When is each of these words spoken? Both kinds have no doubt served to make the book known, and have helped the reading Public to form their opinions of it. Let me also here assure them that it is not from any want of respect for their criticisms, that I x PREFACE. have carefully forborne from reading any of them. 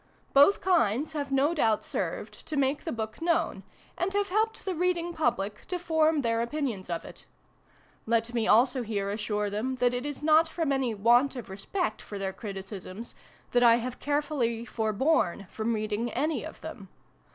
Both 0.33 0.61
kinds 0.61 1.11
have 1.11 1.31
no 1.31 1.53
doubt 1.53 1.83
served 1.83 2.47
to 2.47 2.57
make 2.57 2.85
the 2.85 2.91
book 2.91 3.21
known, 3.21 3.61
and 3.95 4.11
have 4.15 4.29
helped 4.29 4.65
the 4.65 4.73
reading 4.73 5.13
Public 5.13 5.67
to 5.67 5.77
form 5.77 6.23
their 6.23 6.41
opinions 6.41 6.89
of 6.89 7.05
it. 7.05 7.25
Let 8.07 8.33
me 8.33 8.47
also 8.47 8.81
here 8.81 9.11
assure 9.11 9.51
them 9.51 9.75
that 9.75 9.93
it 9.93 10.03
is 10.03 10.23
not 10.23 10.49
from 10.49 10.71
any 10.71 10.95
want 10.95 11.35
of 11.35 11.51
respect 11.51 12.01
for 12.01 12.17
their 12.17 12.33
criticisms, 12.33 13.13
that 13.51 13.61
I 13.61 13.73
x 13.73 13.75
PREFACE. 13.75 13.83
have 13.83 13.99
carefully 13.99 14.65
forborne 14.65 15.45
from 15.51 15.75
reading 15.75 16.11
any 16.13 16.43
of 16.43 16.61
them. 16.61 16.89